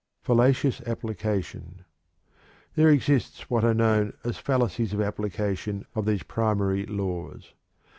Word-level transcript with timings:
FALLACIOUS 0.23 0.81
APPLICATION. 0.87 1.85
There 2.73 2.89
exists 2.89 3.51
what 3.51 3.63
are 3.63 3.75
known 3.75 4.13
as 4.23 4.39
"fallacies" 4.39 4.93
of 4.93 5.01
application 5.01 5.85
of 5.93 6.07
these 6.07 6.23
primary 6.23 6.87
laws. 6.87 7.53